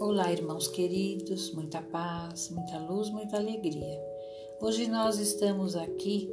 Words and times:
Olá, 0.00 0.32
irmãos 0.32 0.66
queridos, 0.66 1.52
muita 1.52 1.82
paz, 1.82 2.48
muita 2.48 2.78
luz, 2.78 3.10
muita 3.10 3.36
alegria. 3.36 4.02
Hoje 4.58 4.88
nós 4.88 5.18
estamos 5.18 5.76
aqui 5.76 6.26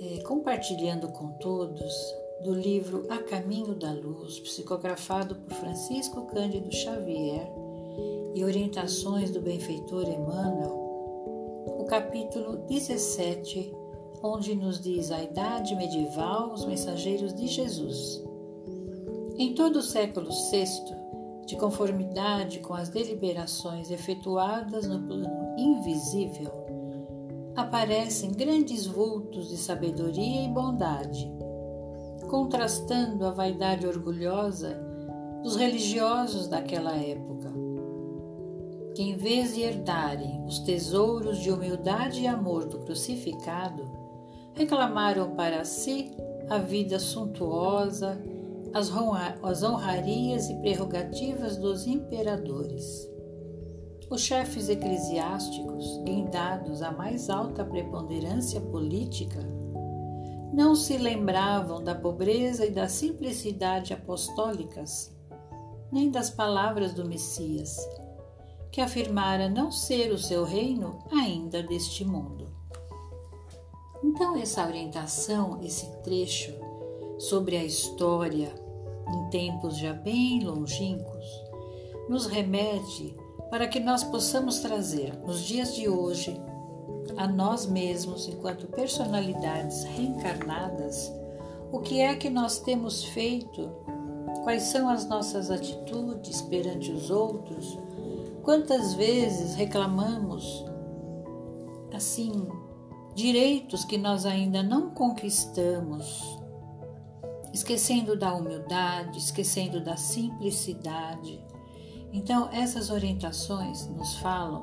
é, 0.00 0.24
compartilhando 0.24 1.06
com 1.12 1.28
todos 1.38 1.94
do 2.42 2.52
livro 2.52 3.06
A 3.08 3.18
Caminho 3.18 3.76
da 3.76 3.92
Luz, 3.92 4.40
psicografado 4.40 5.36
por 5.36 5.54
Francisco 5.54 6.26
Cândido 6.26 6.74
Xavier 6.74 7.48
e 8.34 8.44
orientações 8.44 9.30
do 9.30 9.40
benfeitor 9.40 10.02
Emmanuel, 10.08 10.74
o 11.78 11.84
capítulo 11.84 12.56
17, 12.66 13.72
onde 14.20 14.52
nos 14.56 14.80
diz 14.80 15.12
a 15.12 15.22
idade 15.22 15.76
medieval, 15.76 16.52
os 16.52 16.64
mensageiros 16.64 17.32
de 17.32 17.46
Jesus. 17.46 18.20
Em 19.38 19.54
todo 19.54 19.76
o 19.76 19.82
século 19.82 20.28
VI, 20.50 21.05
de 21.46 21.56
conformidade 21.56 22.58
com 22.58 22.74
as 22.74 22.88
deliberações 22.88 23.90
efetuadas 23.90 24.86
no 24.86 25.00
plano 25.06 25.54
invisível, 25.56 26.50
aparecem 27.54 28.32
grandes 28.32 28.86
vultos 28.86 29.48
de 29.48 29.56
sabedoria 29.56 30.42
e 30.42 30.48
bondade, 30.48 31.32
contrastando 32.28 33.24
a 33.24 33.30
vaidade 33.30 33.86
orgulhosa 33.86 34.78
dos 35.42 35.56
religiosos 35.56 36.48
daquela 36.48 36.96
época, 36.96 37.52
que 38.94 39.02
em 39.02 39.16
vez 39.16 39.54
de 39.54 39.62
herdarem 39.62 40.44
os 40.44 40.58
tesouros 40.58 41.38
de 41.38 41.50
humildade 41.50 42.22
e 42.22 42.26
amor 42.26 42.66
do 42.66 42.80
crucificado, 42.80 43.88
reclamaram 44.52 45.36
para 45.36 45.64
si 45.64 46.12
a 46.48 46.58
vida 46.58 46.98
suntuosa, 46.98 48.20
as 48.76 49.62
honrarias 49.62 50.50
e 50.50 50.54
prerrogativas 50.56 51.56
dos 51.56 51.86
imperadores. 51.86 53.10
Os 54.10 54.20
chefes 54.20 54.68
eclesiásticos, 54.68 55.98
guindados 56.04 56.82
à 56.82 56.92
mais 56.92 57.30
alta 57.30 57.64
preponderância 57.64 58.60
política, 58.60 59.40
não 60.52 60.76
se 60.76 60.98
lembravam 60.98 61.82
da 61.82 61.94
pobreza 61.94 62.66
e 62.66 62.70
da 62.70 62.86
simplicidade 62.86 63.94
apostólicas, 63.94 65.10
nem 65.90 66.10
das 66.10 66.28
palavras 66.28 66.92
do 66.92 67.08
Messias, 67.08 67.78
que 68.70 68.82
afirmara 68.82 69.48
não 69.48 69.72
ser 69.72 70.12
o 70.12 70.18
seu 70.18 70.44
reino 70.44 70.98
ainda 71.10 71.62
deste 71.62 72.04
mundo. 72.04 72.54
Então, 74.04 74.36
essa 74.36 74.66
orientação, 74.66 75.60
esse 75.62 75.90
trecho 76.02 76.52
sobre 77.18 77.56
a 77.56 77.64
história 77.64 78.65
em 79.08 79.30
tempos 79.30 79.76
já 79.76 79.92
bem 79.92 80.44
longínquos, 80.44 81.24
nos 82.08 82.26
remete 82.26 83.16
para 83.50 83.66
que 83.68 83.80
nós 83.80 84.02
possamos 84.02 84.58
trazer 84.58 85.16
nos 85.24 85.40
dias 85.42 85.74
de 85.74 85.88
hoje 85.88 86.40
a 87.16 87.26
nós 87.26 87.66
mesmos, 87.66 88.28
enquanto 88.28 88.66
personalidades 88.66 89.84
reencarnadas, 89.84 91.12
o 91.72 91.80
que 91.80 92.00
é 92.00 92.14
que 92.14 92.28
nós 92.28 92.58
temos 92.58 93.04
feito, 93.04 93.70
quais 94.42 94.64
são 94.64 94.88
as 94.88 95.08
nossas 95.08 95.50
atitudes 95.50 96.42
perante 96.42 96.90
os 96.90 97.10
outros, 97.10 97.78
quantas 98.42 98.94
vezes 98.94 99.54
reclamamos, 99.54 100.64
assim, 101.92 102.46
direitos 103.14 103.84
que 103.84 103.96
nós 103.96 104.26
ainda 104.26 104.62
não 104.62 104.90
conquistamos, 104.90 106.38
esquecendo 107.56 108.14
da 108.14 108.34
humildade, 108.34 109.16
esquecendo 109.16 109.82
da 109.82 109.96
simplicidade. 109.96 111.42
Então, 112.12 112.50
essas 112.52 112.90
orientações 112.90 113.88
nos 113.88 114.16
falam 114.18 114.62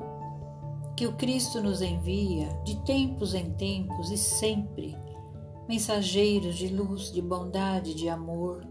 que 0.96 1.04
o 1.04 1.12
Cristo 1.14 1.60
nos 1.60 1.82
envia 1.82 2.48
de 2.64 2.76
tempos 2.84 3.34
em 3.34 3.50
tempos 3.54 4.12
e 4.12 4.16
sempre 4.16 4.96
mensageiros 5.66 6.54
de 6.54 6.68
luz, 6.68 7.10
de 7.10 7.20
bondade, 7.20 7.94
de 7.94 8.08
amor, 8.08 8.64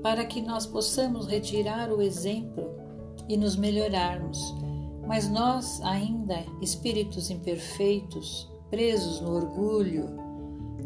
para 0.00 0.24
que 0.24 0.40
nós 0.40 0.64
possamos 0.64 1.26
retirar 1.26 1.90
o 1.90 2.00
exemplo 2.00 2.70
e 3.28 3.36
nos 3.36 3.56
melhorarmos. 3.56 4.38
Mas 5.08 5.28
nós, 5.28 5.82
ainda 5.82 6.44
espíritos 6.62 7.30
imperfeitos, 7.30 8.48
presos 8.70 9.20
no 9.20 9.34
orgulho, 9.34 10.08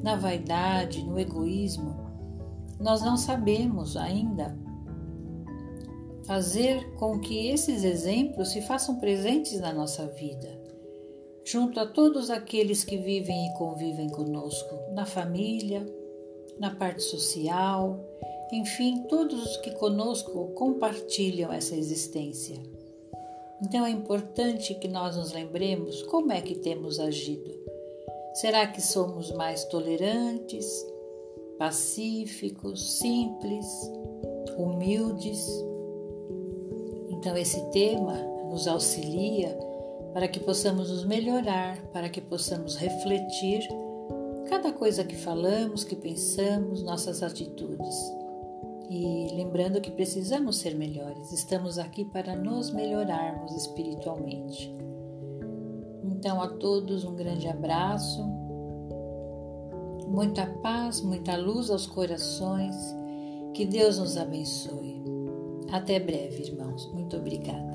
na 0.02 0.16
vaidade, 0.16 1.04
no 1.04 1.18
egoísmo, 1.18 2.11
nós 2.82 3.00
não 3.00 3.16
sabemos 3.16 3.96
ainda 3.96 4.56
fazer 6.24 6.92
com 6.94 7.18
que 7.18 7.48
esses 7.48 7.84
exemplos 7.84 8.50
se 8.50 8.60
façam 8.62 8.96
presentes 8.96 9.60
na 9.60 9.72
nossa 9.72 10.06
vida, 10.06 10.60
junto 11.44 11.78
a 11.78 11.86
todos 11.86 12.30
aqueles 12.30 12.84
que 12.84 12.96
vivem 12.96 13.46
e 13.46 13.54
convivem 13.54 14.08
conosco, 14.08 14.76
na 14.92 15.06
família, 15.06 15.86
na 16.58 16.74
parte 16.74 17.02
social, 17.02 17.98
enfim, 18.52 19.04
todos 19.08 19.42
os 19.42 19.56
que 19.58 19.70
conosco 19.72 20.48
compartilham 20.54 21.52
essa 21.52 21.74
existência. 21.74 22.56
Então 23.62 23.86
é 23.86 23.90
importante 23.90 24.74
que 24.74 24.88
nós 24.88 25.16
nos 25.16 25.32
lembremos 25.32 26.02
como 26.02 26.32
é 26.32 26.40
que 26.40 26.56
temos 26.56 26.98
agido. 26.98 27.62
Será 28.34 28.66
que 28.66 28.80
somos 28.80 29.30
mais 29.32 29.64
tolerantes, 29.66 30.66
pacíficos, 31.62 32.98
simples, 32.98 33.64
humildes. 34.58 35.46
Então, 37.08 37.36
esse 37.36 37.64
tema 37.70 38.14
nos 38.50 38.66
auxilia 38.66 39.56
para 40.12 40.26
que 40.26 40.40
possamos 40.40 40.90
nos 40.90 41.04
melhorar, 41.04 41.80
para 41.92 42.08
que 42.08 42.20
possamos 42.20 42.74
refletir 42.74 43.60
cada 44.50 44.72
coisa 44.72 45.04
que 45.04 45.14
falamos, 45.14 45.84
que 45.84 45.94
pensamos, 45.94 46.82
nossas 46.82 47.22
atitudes. 47.22 47.94
E 48.90 49.28
lembrando 49.36 49.80
que 49.80 49.92
precisamos 49.92 50.56
ser 50.56 50.74
melhores, 50.74 51.30
estamos 51.30 51.78
aqui 51.78 52.04
para 52.04 52.34
nos 52.34 52.72
melhorarmos 52.72 53.54
espiritualmente. 53.54 54.74
Então, 56.02 56.42
a 56.42 56.48
todos 56.48 57.04
um 57.04 57.14
grande 57.14 57.46
abraço 57.46 58.41
muita 60.12 60.46
paz, 60.46 61.00
muita 61.00 61.36
luz 61.36 61.70
aos 61.70 61.86
corações. 61.86 62.76
Que 63.54 63.64
Deus 63.64 63.98
nos 63.98 64.16
abençoe. 64.16 65.02
Até 65.70 65.98
breve, 65.98 66.42
irmãos. 66.42 66.90
Muito 66.92 67.16
obrigada. 67.16 67.72